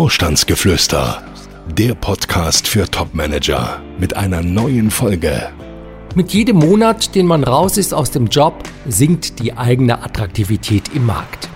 [0.00, 1.22] Vorstandsgeflüster,
[1.76, 5.50] der Podcast für Topmanager mit einer neuen Folge.
[6.14, 11.04] Mit jedem Monat, den man raus ist aus dem Job, sinkt die eigene Attraktivität im
[11.04, 11.50] Markt.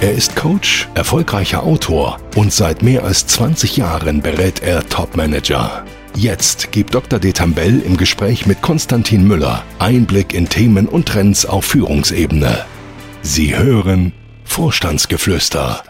[0.00, 5.84] Er ist Coach, erfolgreicher Autor und seit mehr als 20 Jahren berät er Topmanager.
[6.14, 7.18] Jetzt gibt Dr.
[7.18, 12.64] Detambell im Gespräch mit Konstantin Müller Einblick in Themen und Trends auf Führungsebene.
[13.22, 14.12] Sie hören
[14.44, 15.82] Vorstandsgeflüster.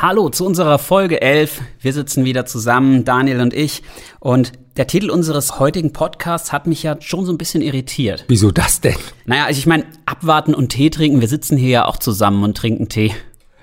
[0.00, 1.60] Hallo zu unserer Folge 11.
[1.80, 3.82] Wir sitzen wieder zusammen, Daniel und ich.
[4.20, 8.24] Und der Titel unseres heutigen Podcasts hat mich ja schon so ein bisschen irritiert.
[8.28, 8.94] Wieso das denn?
[9.26, 11.20] Naja, also ich meine, abwarten und Tee trinken.
[11.20, 13.12] Wir sitzen hier ja auch zusammen und trinken Tee.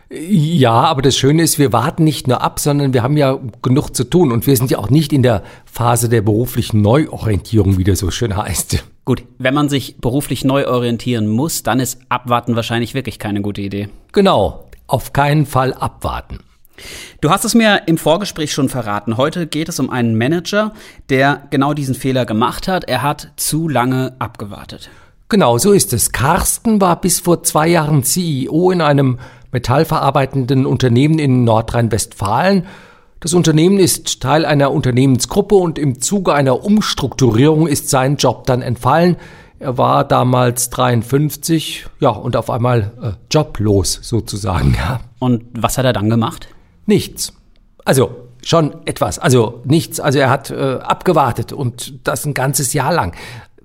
[0.09, 3.92] Ja, aber das Schöne ist, wir warten nicht nur ab, sondern wir haben ja genug
[3.92, 4.34] zu tun.
[4.34, 8.12] Und wir sind ja auch nicht in der Phase der beruflichen Neuorientierung, wie das so
[8.12, 8.84] schön heißt.
[9.06, 13.62] Gut, wenn man sich beruflich neu orientieren muss, dann ist Abwarten wahrscheinlich wirklich keine gute
[13.62, 13.88] Idee.
[14.12, 16.39] Genau auf keinen Fall abwarten.
[17.21, 19.17] Du hast es mir im Vorgespräch schon verraten.
[19.17, 20.73] Heute geht es um einen Manager,
[21.09, 22.83] der genau diesen Fehler gemacht hat.
[22.86, 24.89] Er hat zu lange abgewartet.
[25.30, 26.11] Genau, so ist es.
[26.11, 29.19] Carsten war bis vor zwei Jahren CEO in einem
[29.52, 32.66] metallverarbeitenden Unternehmen in Nordrhein-Westfalen.
[33.22, 38.61] Das Unternehmen ist Teil einer Unternehmensgruppe und im Zuge einer Umstrukturierung ist sein Job dann
[38.61, 39.16] entfallen.
[39.59, 45.00] Er war damals 53, ja, und auf einmal äh, joblos sozusagen, ja.
[45.20, 46.50] Und was hat er dann gemacht?
[46.86, 47.34] Nichts.
[47.86, 50.00] Also schon etwas, also nichts.
[50.00, 53.16] Also er hat äh, abgewartet und das ein ganzes Jahr lang.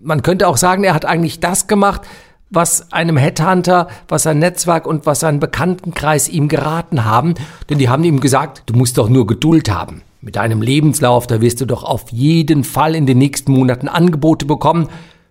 [0.00, 2.02] Man könnte auch sagen, er hat eigentlich das gemacht,
[2.50, 7.34] was einem Headhunter, was sein Netzwerk und was sein Bekanntenkreis ihm geraten haben.
[7.68, 10.02] Denn die haben ihm gesagt, du musst doch nur Geduld haben.
[10.20, 14.46] Mit deinem Lebenslauf, da wirst du doch auf jeden Fall in den nächsten Monaten Angebote
[14.46, 14.88] bekommen.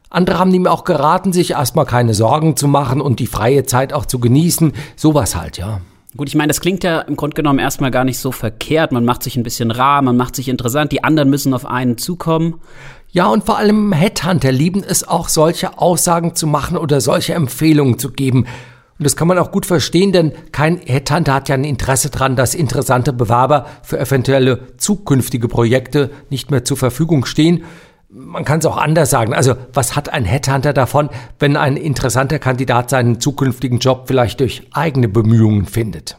[0.10, 3.94] Andere haben ihm auch geraten, sich erstmal keine Sorgen zu machen und die freie Zeit
[3.94, 4.74] auch zu genießen.
[4.96, 5.82] Sowas halt, ja.
[6.18, 8.92] Gut, ich meine, das klingt ja im Grunde genommen erstmal gar nicht so verkehrt.
[8.92, 12.00] Man macht sich ein bisschen rar, man macht sich interessant, die anderen müssen auf einen
[12.00, 12.56] zukommen.
[13.12, 18.00] Ja, und vor allem Headhunter lieben es auch, solche Aussagen zu machen oder solche Empfehlungen
[18.00, 18.48] zu geben.
[18.98, 22.36] Und das kann man auch gut verstehen, denn kein Headhunter hat ja ein Interesse daran,
[22.36, 27.64] dass interessante Bewerber für eventuelle zukünftige Projekte nicht mehr zur Verfügung stehen
[28.10, 29.34] man kann es auch anders sagen.
[29.34, 34.64] Also, was hat ein Headhunter davon, wenn ein interessanter Kandidat seinen zukünftigen Job vielleicht durch
[34.74, 36.18] eigene Bemühungen findet?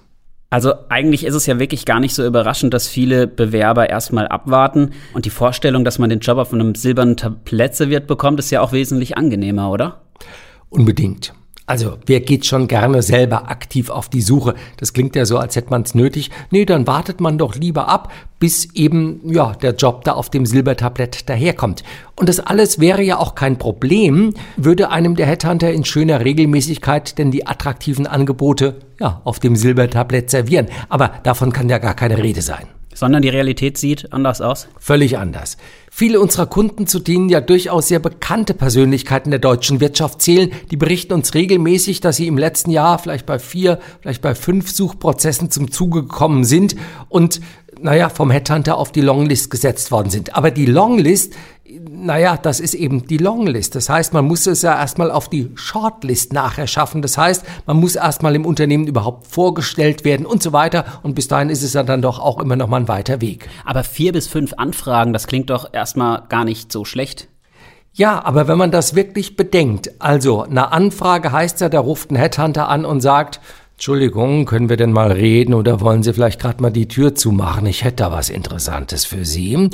[0.53, 4.91] Also eigentlich ist es ja wirklich gar nicht so überraschend, dass viele Bewerber erstmal abwarten
[5.15, 8.61] und die Vorstellung, dass man den Job auf einem silbernen Tablett serviert bekommt, ist ja
[8.61, 10.01] auch wesentlich angenehmer, oder?
[10.69, 11.35] Unbedingt.
[11.71, 14.57] Also, wer geht schon gerne selber aktiv auf die Suche?
[14.79, 16.33] Das klingt ja so, als hätte man es nötig.
[16.51, 20.47] Nee, dann wartet man doch lieber ab, bis eben, ja, der Job da auf dem
[20.47, 21.85] Silbertablett daherkommt.
[22.17, 27.17] Und das alles wäre ja auch kein Problem, würde einem der Headhunter in schöner Regelmäßigkeit
[27.19, 30.67] denn die attraktiven Angebote, ja, auf dem Silbertablett servieren.
[30.89, 32.67] Aber davon kann ja gar keine Rede sein.
[33.01, 34.69] Sondern die Realität sieht anders aus?
[34.79, 35.57] Völlig anders.
[35.91, 40.77] Viele unserer Kunden, zu denen ja durchaus sehr bekannte Persönlichkeiten der deutschen Wirtschaft zählen, die
[40.77, 45.51] berichten uns regelmäßig, dass sie im letzten Jahr vielleicht bei vier, vielleicht bei fünf Suchprozessen
[45.51, 46.77] zum Zuge gekommen sind
[47.09, 47.41] und
[47.83, 50.37] naja, vom Headhunter auf die Longlist gesetzt worden sind.
[50.37, 51.35] Aber die Longlist
[51.79, 53.75] naja, das ist eben die Longlist.
[53.75, 57.03] Das heißt, man muss es ja erstmal auf die Shortlist nachher schaffen.
[57.03, 60.85] Das heißt, man muss erstmal im Unternehmen überhaupt vorgestellt werden und so weiter.
[61.03, 63.49] Und bis dahin ist es ja dann doch auch immer noch mal ein weiter Weg.
[63.65, 67.29] Aber vier bis fünf Anfragen, das klingt doch erstmal gar nicht so schlecht.
[67.93, 72.17] Ja, aber wenn man das wirklich bedenkt, also eine Anfrage heißt ja, da ruft ein
[72.17, 73.41] Headhunter an und sagt,
[73.81, 77.65] Entschuldigung, können wir denn mal reden oder wollen Sie vielleicht gerade mal die Tür zumachen?
[77.65, 79.71] Ich hätte da was Interessantes für Sie.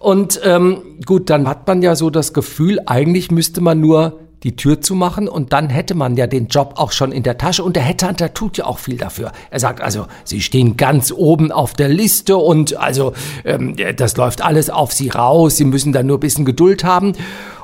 [0.00, 4.56] Und ähm, gut, dann hat man ja so das Gefühl, eigentlich müsste man nur die
[4.56, 7.62] Tür zu machen und dann hätte man ja den Job auch schon in der Tasche
[7.62, 9.30] und der Headhunter tut ja auch viel dafür.
[9.52, 13.12] Er sagt also, Sie stehen ganz oben auf der Liste und also
[13.44, 17.12] ähm, das läuft alles auf Sie raus, Sie müssen da nur ein bisschen Geduld haben.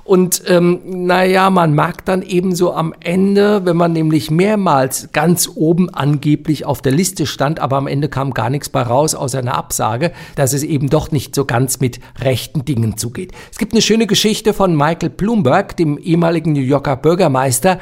[0.04, 5.48] Und ähm, naja, man mag dann eben so am Ende, wenn man nämlich mehrmals ganz
[5.54, 9.38] oben angeblich auf der Liste stand, aber am Ende kam gar nichts bei raus außer
[9.38, 13.32] einer Absage, dass es eben doch nicht so ganz mit rechten Dingen zugeht.
[13.52, 17.78] Es gibt eine schöne Geschichte von Michael Bloomberg, dem ehemaligen New Yorker Bürgermeister,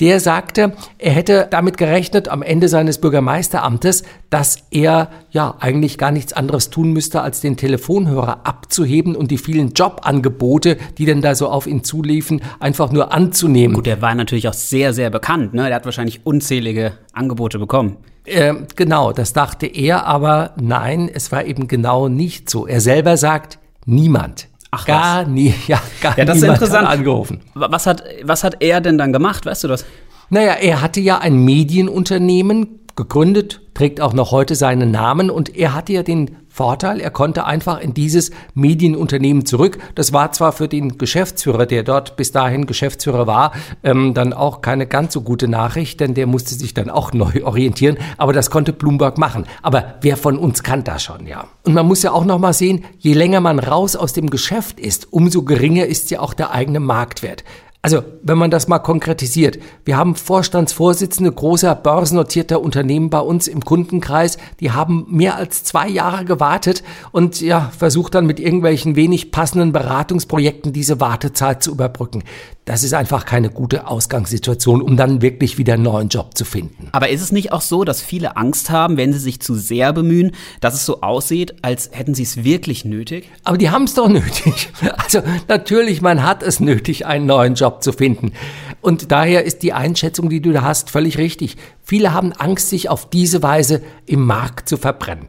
[0.00, 6.10] der sagte, er hätte damit gerechnet am Ende seines Bürgermeisteramtes, dass er ja eigentlich gar
[6.10, 11.34] nichts anderes tun müsste, als den Telefonhörer abzuheben und die vielen Jobangebote, die denn da
[11.34, 13.76] so auf ihn zuliefen, einfach nur anzunehmen.
[13.76, 15.54] Gut, der war natürlich auch sehr, sehr bekannt.
[15.54, 15.66] Ne?
[15.66, 17.96] Der hat wahrscheinlich unzählige Angebote bekommen.
[18.24, 22.66] Äh, genau, das dachte er, aber nein, es war eben genau nicht so.
[22.66, 25.28] Er selber sagt, niemand Ach, gar was?
[25.28, 26.88] nie, ja, gar ja, das ist interessant.
[26.88, 27.40] angerufen.
[27.54, 29.84] Was hat, was hat er denn dann gemacht, weißt du das?
[30.30, 35.74] Naja, er hatte ja ein Medienunternehmen gegründet, trägt auch noch heute seinen Namen und er
[35.74, 39.78] hatte ja den Vorteil, er konnte einfach in dieses Medienunternehmen zurück.
[39.96, 43.50] Das war zwar für den Geschäftsführer, der dort bis dahin Geschäftsführer war,
[43.82, 47.42] ähm, dann auch keine ganz so gute Nachricht, denn der musste sich dann auch neu
[47.42, 47.98] orientieren.
[48.18, 49.46] Aber das konnte Bloomberg machen.
[49.62, 51.48] Aber wer von uns kann das schon, ja?
[51.64, 54.78] Und man muss ja auch noch mal sehen, je länger man raus aus dem Geschäft
[54.78, 57.42] ist, umso geringer ist ja auch der eigene Marktwert.
[57.84, 63.62] Also, wenn man das mal konkretisiert, wir haben Vorstandsvorsitzende großer börsennotierter Unternehmen bei uns im
[63.62, 66.82] Kundenkreis, die haben mehr als zwei Jahre gewartet
[67.12, 72.22] und ja, versucht dann mit irgendwelchen wenig passenden Beratungsprojekten diese Wartezeit zu überbrücken.
[72.66, 76.88] Das ist einfach keine gute Ausgangssituation, um dann wirklich wieder einen neuen Job zu finden.
[76.92, 79.92] Aber ist es nicht auch so, dass viele Angst haben, wenn sie sich zu sehr
[79.92, 80.32] bemühen,
[80.62, 83.28] dass es so aussieht, als hätten sie es wirklich nötig?
[83.44, 84.70] Aber die haben es doch nötig.
[84.96, 88.32] Also natürlich, man hat es nötig, einen neuen Job zu finden.
[88.80, 91.58] Und daher ist die Einschätzung, die du da hast, völlig richtig.
[91.82, 95.28] Viele haben Angst, sich auf diese Weise im Markt zu verbrennen.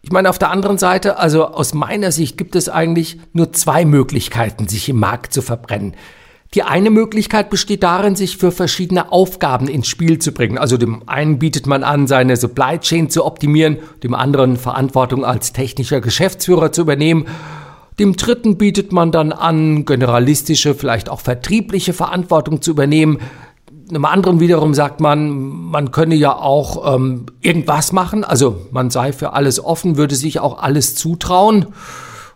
[0.00, 3.84] Ich meine, auf der anderen Seite, also aus meiner Sicht gibt es eigentlich nur zwei
[3.84, 5.94] Möglichkeiten, sich im Markt zu verbrennen.
[6.54, 10.58] Die eine Möglichkeit besteht darin, sich für verschiedene Aufgaben ins Spiel zu bringen.
[10.58, 15.52] Also dem einen bietet man an, seine Supply Chain zu optimieren, dem anderen Verantwortung als
[15.52, 17.26] technischer Geschäftsführer zu übernehmen.
[18.00, 23.18] Dem dritten bietet man dann an, generalistische, vielleicht auch vertriebliche Verantwortung zu übernehmen.
[23.88, 28.24] Einem anderen wiederum sagt man, man könne ja auch ähm, irgendwas machen.
[28.24, 31.66] Also man sei für alles offen, würde sich auch alles zutrauen.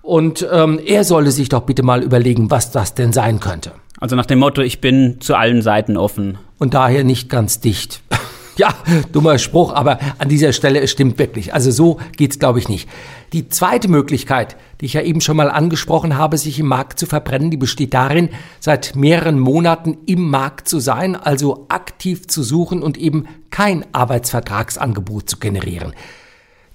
[0.02, 3.72] Und ähm, er solle sich doch bitte mal überlegen, was das denn sein könnte.
[4.00, 6.38] Also nach dem Motto, ich bin zu allen Seiten offen.
[6.58, 8.02] Und daher nicht ganz dicht.
[8.56, 8.75] ja,
[9.12, 11.55] dummer Spruch, aber an dieser Stelle, es stimmt wirklich.
[11.55, 12.88] Also so geht's, glaube ich, nicht.
[13.32, 17.06] Die zweite Möglichkeit, die ich ja eben schon mal angesprochen habe, sich im Markt zu
[17.06, 18.31] verbrennen, die besteht darin,
[18.61, 25.31] seit mehreren Monaten im Markt zu sein, also aktiv zu suchen und eben kein Arbeitsvertragsangebot
[25.31, 25.94] zu generieren.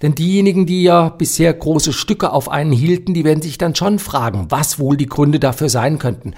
[0.01, 3.99] Denn diejenigen, die ja bisher große Stücke auf einen hielten, die werden sich dann schon
[3.99, 6.33] fragen, was wohl die Gründe dafür sein könnten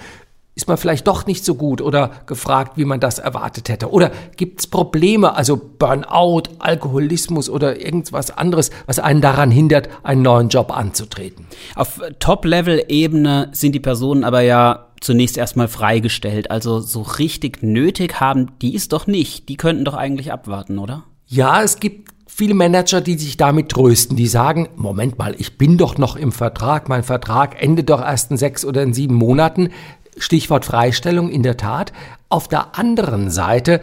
[0.54, 3.90] ist man vielleicht doch nicht so gut oder gefragt, wie man das erwartet hätte?
[3.90, 10.22] Oder gibt es Probleme, also Burnout, Alkoholismus oder irgendwas anderes, was einen daran hindert, einen
[10.22, 11.46] neuen Job anzutreten?
[11.74, 16.50] Auf Top-Level-Ebene sind die Personen aber ja zunächst erstmal freigestellt.
[16.50, 19.48] Also so richtig nötig haben die es doch nicht.
[19.48, 21.04] Die könnten doch eigentlich abwarten, oder?
[21.26, 25.76] Ja, es gibt viele Manager, die sich damit trösten, die sagen, Moment mal, ich bin
[25.76, 29.70] doch noch im Vertrag, mein Vertrag endet doch erst in sechs oder in sieben Monaten.
[30.16, 31.92] Stichwort Freistellung in der Tat.
[32.28, 33.80] Auf der anderen Seite,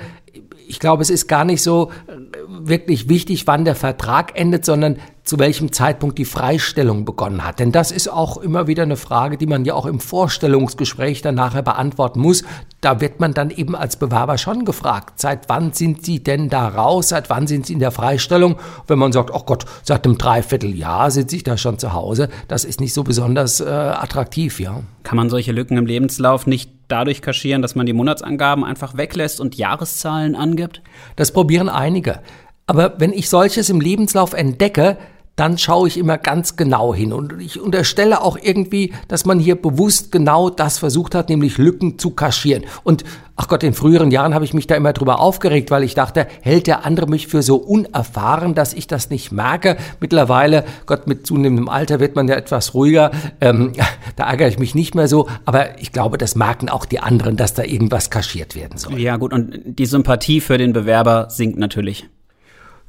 [0.68, 2.14] ich glaube, es ist gar nicht so äh,
[2.48, 4.98] wirklich wichtig, wann der Vertrag endet, sondern
[5.30, 7.60] zu welchem Zeitpunkt die Freistellung begonnen hat.
[7.60, 11.36] Denn das ist auch immer wieder eine Frage, die man ja auch im Vorstellungsgespräch dann
[11.36, 12.44] nachher beantworten muss.
[12.82, 16.68] Da wird man dann eben als Bewerber schon gefragt, seit wann sind Sie denn da
[16.68, 18.56] raus, seit wann sind Sie in der Freistellung?
[18.88, 22.66] Wenn man sagt, oh Gott, seit einem Dreivierteljahr sitze ich da schon zu Hause, das
[22.66, 24.82] ist nicht so besonders äh, attraktiv, ja.
[25.04, 29.40] Kann man solche Lücken im Lebenslauf nicht dadurch kaschieren, dass man die Monatsangaben einfach weglässt
[29.40, 30.82] und Jahreszahlen angibt?
[31.18, 32.22] Das probieren einige.
[32.66, 34.98] Aber wenn ich solches im Lebenslauf entdecke,
[35.40, 37.14] dann schaue ich immer ganz genau hin.
[37.14, 41.98] Und ich unterstelle auch irgendwie, dass man hier bewusst genau das versucht hat, nämlich Lücken
[41.98, 42.66] zu kaschieren.
[42.84, 43.06] Und
[43.38, 46.28] ach Gott, in früheren Jahren habe ich mich da immer drüber aufgeregt, weil ich dachte,
[46.42, 49.78] hält der andere mich für so unerfahren, dass ich das nicht merke.
[50.02, 53.12] Mittlerweile, Gott, mit zunehmendem Alter wird man ja etwas ruhiger.
[53.40, 53.72] Ähm,
[54.18, 55.30] da ärgere ich mich nicht mehr so.
[55.46, 59.00] Aber ich glaube, das merken auch die anderen, dass da irgendwas kaschiert werden soll.
[59.00, 62.10] Ja gut, und die Sympathie für den Bewerber sinkt natürlich.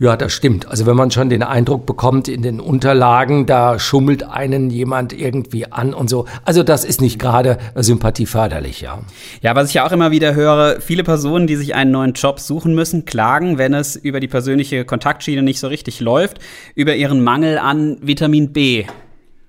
[0.02, 0.66] Ja, das stimmt.
[0.66, 5.70] Also wenn man schon den Eindruck bekommt in den Unterlagen, da schummelt einen jemand irgendwie
[5.70, 6.24] an und so.
[6.42, 9.00] Also das ist nicht gerade sympathieförderlich, ja.
[9.42, 12.40] Ja, was ich ja auch immer wieder höre, viele Personen, die sich einen neuen Job
[12.40, 16.38] suchen müssen, klagen, wenn es über die persönliche Kontaktschiene nicht so richtig läuft,
[16.74, 18.86] über ihren Mangel an Vitamin B.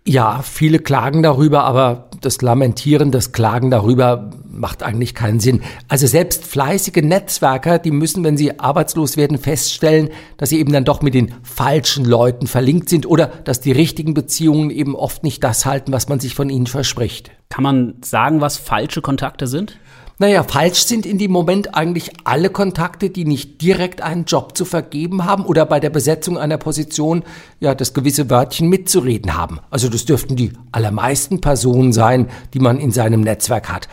[0.05, 5.61] Ja, viele klagen darüber, aber das Lamentieren, das Klagen darüber macht eigentlich keinen Sinn.
[5.87, 10.85] Also selbst fleißige Netzwerker, die müssen, wenn sie arbeitslos werden, feststellen, dass sie eben dann
[10.85, 15.43] doch mit den falschen Leuten verlinkt sind oder dass die richtigen Beziehungen eben oft nicht
[15.43, 17.31] das halten, was man sich von ihnen verspricht.
[17.49, 19.77] Kann man sagen, was falsche Kontakte sind?
[20.19, 24.65] Naja, falsch sind in dem Moment eigentlich alle Kontakte, die nicht direkt einen Job zu
[24.65, 27.23] vergeben haben oder bei der Besetzung einer Position
[27.59, 29.59] ja das gewisse Wörtchen mitzureden haben.
[29.69, 33.87] Also das dürften die allermeisten Personen sein, die man in seinem Netzwerk hat.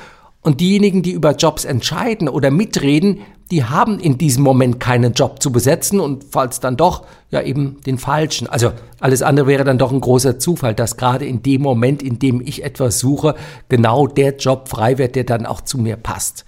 [0.49, 3.19] Und diejenigen, die über Jobs entscheiden oder mitreden,
[3.51, 7.83] die haben in diesem Moment keinen Job zu besetzen und falls dann doch, ja eben
[7.85, 8.47] den falschen.
[8.47, 12.19] Also alles andere wäre dann doch ein großer Zufall, dass gerade in dem Moment, in
[12.19, 13.35] dem ich etwas suche,
[13.69, 16.47] genau der Job frei wird, der dann auch zu mir passt.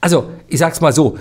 [0.00, 1.18] Also, ich sag's mal so,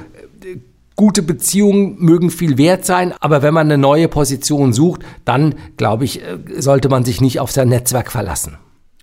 [0.95, 6.05] Gute Beziehungen mögen viel wert sein, aber wenn man eine neue Position sucht, dann, glaube
[6.05, 8.57] ich, äh, sollte man sich nicht auf sein Netzwerk verlassen.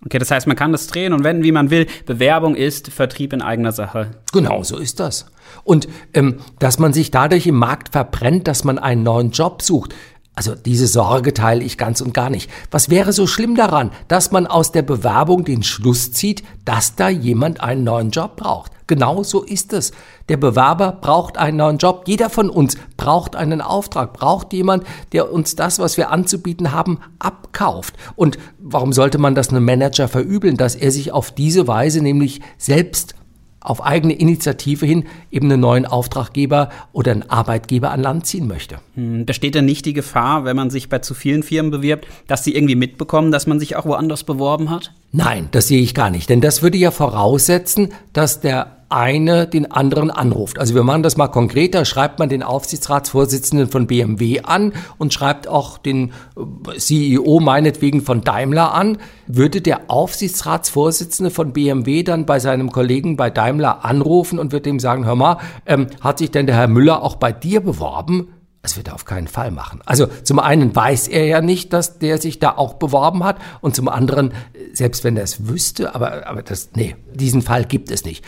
[0.05, 1.87] Okay, das heißt, man kann das drehen und wenden, wie man will.
[2.07, 4.12] Bewerbung ist Vertrieb in eigener Sache.
[4.33, 5.26] Genau, so ist das.
[5.64, 9.95] Und ähm, dass man sich dadurch im Markt verbrennt, dass man einen neuen Job sucht,
[10.38, 12.49] also diese Sorge teile ich ganz und gar nicht.
[12.71, 17.09] Was wäre so schlimm daran, dass man aus der Bewerbung den Schluss zieht, dass da
[17.09, 18.71] jemand einen neuen Job braucht?
[18.87, 19.90] Genau so ist es.
[20.28, 22.04] Der Bewerber braucht einen neuen Job.
[22.07, 27.00] Jeder von uns braucht einen Auftrag, braucht jemand, der uns das, was wir anzubieten haben,
[27.18, 27.95] abkauft.
[28.14, 32.42] Und warum sollte man das einem Manager verübeln, dass er sich auf diese Weise nämlich
[32.59, 33.16] selbst
[33.61, 38.79] auf eigene Initiative hin eben einen neuen Auftraggeber oder einen Arbeitgeber an Land ziehen möchte.
[38.95, 42.45] Hm, besteht denn nicht die Gefahr, wenn man sich bei zu vielen Firmen bewirbt, dass
[42.45, 44.93] sie irgendwie mitbekommen, dass man sich auch woanders beworben hat?
[45.11, 49.71] Nein, das sehe ich gar nicht, denn das würde ja voraussetzen, dass der eine den
[49.71, 50.59] anderen anruft.
[50.59, 55.47] Also wir machen das mal konkreter, schreibt man den Aufsichtsratsvorsitzenden von BMW an und schreibt
[55.47, 62.38] auch den äh, CEO meinetwegen von Daimler an, würde der Aufsichtsratsvorsitzende von BMW dann bei
[62.38, 66.47] seinem Kollegen bei Daimler anrufen und würde ihm sagen, hör mal, ähm, hat sich denn
[66.47, 68.29] der Herr Müller auch bei dir beworben?
[68.62, 69.81] Das wird er auf keinen Fall machen.
[69.87, 73.77] Also zum einen weiß er ja nicht, dass der sich da auch beworben hat und
[73.77, 74.33] zum anderen,
[74.73, 78.25] selbst wenn er es wüsste, aber, aber das, nee, diesen Fall gibt es nicht.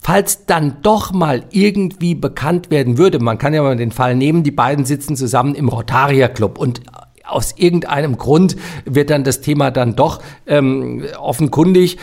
[0.00, 4.44] Falls dann doch mal irgendwie bekannt werden würde, man kann ja mal den Fall nehmen,
[4.44, 6.80] die beiden sitzen zusammen im Rotaria Club und
[7.26, 11.98] aus irgendeinem Grund wird dann das Thema dann doch ähm, offenkundig.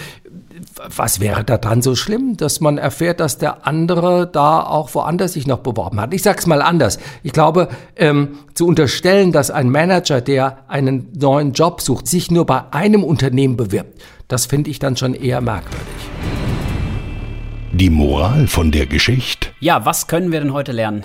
[0.96, 5.34] Was wäre da dran so schlimm, dass man erfährt, dass der andere da auch woanders
[5.34, 6.14] sich noch beworben hat?
[6.14, 7.00] Ich sag's mal anders.
[7.24, 12.46] Ich glaube, ähm, zu unterstellen, dass ein Manager, der einen neuen Job sucht, sich nur
[12.46, 15.88] bei einem Unternehmen bewirbt, das finde ich dann schon eher merkwürdig.
[17.72, 19.50] Die Moral von der Geschichte?
[19.60, 21.04] Ja, was können wir denn heute lernen?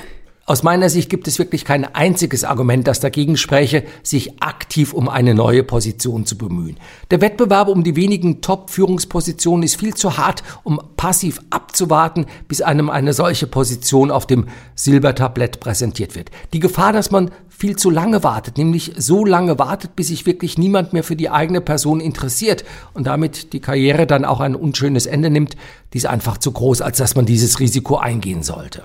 [0.48, 5.10] Aus meiner Sicht gibt es wirklich kein einziges Argument, das dagegen spreche, sich aktiv um
[5.10, 6.78] eine neue Position zu bemühen.
[7.10, 12.88] Der Wettbewerb um die wenigen Top-Führungspositionen ist viel zu hart, um passiv abzuwarten, bis einem
[12.88, 16.30] eine solche Position auf dem Silbertablett präsentiert wird.
[16.54, 20.56] Die Gefahr, dass man viel zu lange wartet, nämlich so lange wartet, bis sich wirklich
[20.56, 22.64] niemand mehr für die eigene Person interessiert
[22.94, 25.56] und damit die Karriere dann auch ein unschönes Ende nimmt,
[25.92, 28.84] die ist einfach zu groß, als dass man dieses Risiko eingehen sollte.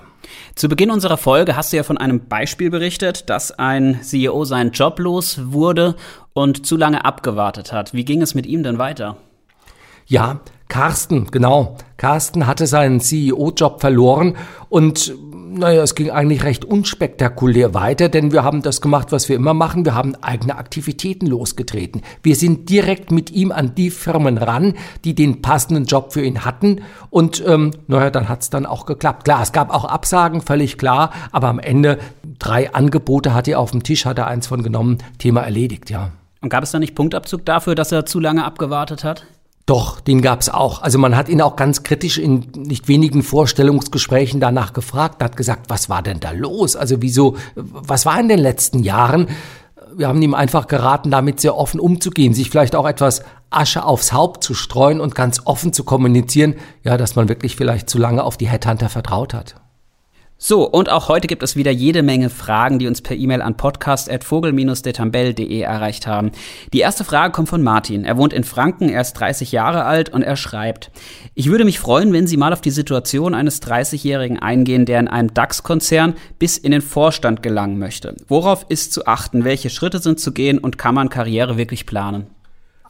[0.54, 4.72] Zu Beginn unserer Folge hast du ja von einem Beispiel berichtet, dass ein CEO seinen
[4.72, 5.96] Job los wurde
[6.32, 7.92] und zu lange abgewartet hat.
[7.92, 9.16] Wie ging es mit ihm denn weiter?
[10.06, 11.76] Ja, Carsten, genau.
[11.96, 14.36] Carsten hatte seinen CEO-Job verloren
[14.68, 15.14] und
[15.56, 19.54] naja, es ging eigentlich recht unspektakulär weiter, denn wir haben das gemacht, was wir immer
[19.54, 19.84] machen.
[19.84, 22.02] Wir haben eigene Aktivitäten losgetreten.
[22.22, 26.44] Wir sind direkt mit ihm an die Firmen ran, die den passenden Job für ihn
[26.44, 26.82] hatten.
[27.10, 29.24] Und ähm, naja, dann hat's dann auch geklappt.
[29.24, 31.98] Klar, es gab auch Absagen, völlig klar, aber am Ende
[32.38, 36.10] drei Angebote hat er auf dem Tisch, hat er eins von genommen, Thema erledigt, ja.
[36.40, 39.24] Und gab es da nicht Punktabzug dafür, dass er zu lange abgewartet hat?
[39.66, 40.82] Doch, den gab's auch.
[40.82, 45.70] Also man hat ihn auch ganz kritisch in nicht wenigen Vorstellungsgesprächen danach gefragt, hat gesagt,
[45.70, 46.76] was war denn da los?
[46.76, 49.28] Also wieso, was war in den letzten Jahren?
[49.96, 54.12] Wir haben ihm einfach geraten, damit sehr offen umzugehen, sich vielleicht auch etwas Asche aufs
[54.12, 58.22] Haupt zu streuen und ganz offen zu kommunizieren, ja, dass man wirklich vielleicht zu lange
[58.22, 59.54] auf die Headhunter vertraut hat.
[60.46, 63.56] So, und auch heute gibt es wieder jede Menge Fragen, die uns per E-Mail an
[63.56, 66.32] podcast.vogel-detambell.de erreicht haben.
[66.74, 68.04] Die erste Frage kommt von Martin.
[68.04, 70.90] Er wohnt in Franken, er ist 30 Jahre alt und er schreibt,
[71.34, 75.08] ich würde mich freuen, wenn Sie mal auf die Situation eines 30-Jährigen eingehen, der in
[75.08, 78.14] einem DAX-Konzern bis in den Vorstand gelangen möchte.
[78.28, 79.44] Worauf ist zu achten?
[79.44, 82.26] Welche Schritte sind zu gehen und kann man Karriere wirklich planen?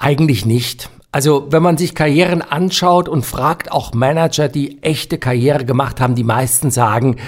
[0.00, 0.90] Eigentlich nicht.
[1.14, 6.16] Also wenn man sich Karrieren anschaut und fragt auch Manager, die echte Karriere gemacht haben,
[6.16, 7.18] die meisten sagen,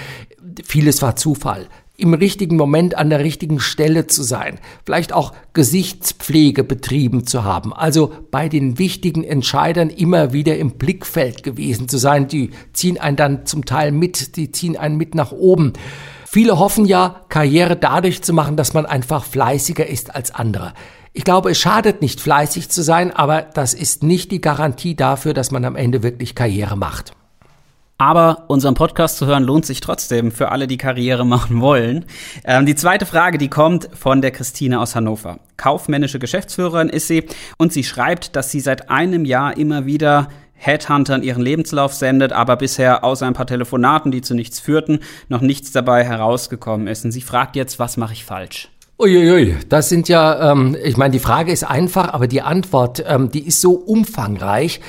[0.65, 1.69] vieles war Zufall.
[1.97, 7.73] Im richtigen Moment an der richtigen Stelle zu sein, vielleicht auch Gesichtspflege betrieben zu haben,
[7.73, 12.27] also bei den wichtigen Entscheidern immer wieder im Blickfeld gewesen zu sein.
[12.27, 15.75] Die ziehen einen dann zum Teil mit, die ziehen einen mit nach oben.
[16.27, 20.75] Viele hoffen ja, Karriere dadurch zu machen, dass man einfach fleißiger ist als andere.
[21.17, 25.33] Ich glaube, es schadet nicht, fleißig zu sein, aber das ist nicht die Garantie dafür,
[25.33, 27.13] dass man am Ende wirklich Karriere macht.
[27.97, 32.05] Aber unseren Podcast zu hören lohnt sich trotzdem für alle, die Karriere machen wollen.
[32.45, 35.39] Ähm, die zweite Frage, die kommt von der Christine aus Hannover.
[35.57, 37.25] Kaufmännische Geschäftsführerin ist sie
[37.57, 42.57] und sie schreibt, dass sie seit einem Jahr immer wieder Headhuntern ihren Lebenslauf sendet, aber
[42.57, 47.07] bisher außer ein paar Telefonaten, die zu nichts führten, noch nichts dabei herausgekommen ist.
[47.07, 48.69] Und sie fragt jetzt, was mache ich falsch?
[48.99, 53.31] Uiuiui, das sind ja, ähm, ich meine, die Frage ist einfach, aber die Antwort, ähm,
[53.31, 54.81] die ist so umfangreich.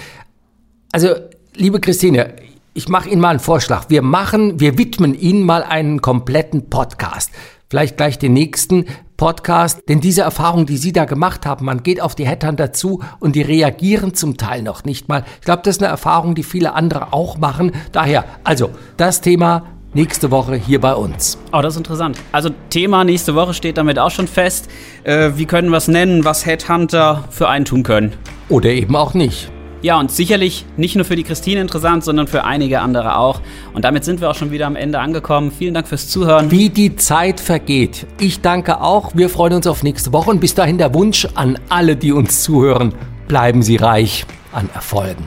[0.94, 1.10] Also,
[1.56, 2.34] liebe Christine,
[2.74, 3.90] ich mache Ihnen mal einen Vorschlag.
[3.90, 7.32] Wir machen, wir widmen Ihnen mal einen kompletten Podcast.
[7.70, 8.86] Vielleicht gleich den nächsten
[9.18, 13.04] Podcast, denn diese Erfahrung, die Sie da gemacht haben, man geht auf die Headhunter zu
[13.20, 15.26] und die reagieren zum Teil noch nicht mal.
[15.42, 17.74] Ich glaube, das ist eine Erfahrung, die viele andere auch machen.
[17.92, 21.38] Daher, also, das Thema nächste Woche hier bei uns.
[21.52, 22.18] Oh, das ist interessant.
[22.32, 24.70] Also Thema nächste Woche steht damit auch schon fest.
[25.04, 28.14] Äh, wie können wir es nennen, was Headhunter für einen tun können?
[28.50, 29.52] Oder eben auch nicht.
[29.84, 33.42] Ja, und sicherlich nicht nur für die Christine interessant, sondern für einige andere auch.
[33.74, 35.52] Und damit sind wir auch schon wieder am Ende angekommen.
[35.52, 36.50] Vielen Dank fürs Zuhören.
[36.50, 38.08] Wie die Zeit vergeht.
[38.20, 39.12] Ich danke auch.
[39.14, 42.42] Wir freuen uns auf nächste Woche und bis dahin der Wunsch an alle, die uns
[42.42, 42.94] zuhören.
[43.28, 45.24] Bleiben Sie reich an Erfolgen.